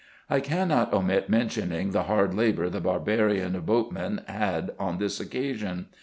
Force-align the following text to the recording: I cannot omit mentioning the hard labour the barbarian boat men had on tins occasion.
I 0.31 0.39
cannot 0.39 0.91
omit 0.93 1.29
mentioning 1.29 1.91
the 1.91 2.01
hard 2.05 2.33
labour 2.33 2.71
the 2.71 2.81
barbarian 2.81 3.53
boat 3.61 3.91
men 3.91 4.23
had 4.27 4.71
on 4.79 4.97
tins 4.97 5.19
occasion. 5.19 5.89